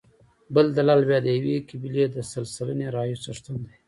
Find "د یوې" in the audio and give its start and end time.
1.23-1.55